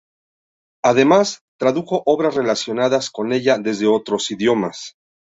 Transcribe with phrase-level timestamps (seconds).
[0.83, 4.95] Además, tradujo obras relacionadas con ella desde otros idiomas.